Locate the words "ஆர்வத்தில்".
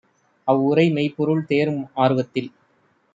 1.95-2.49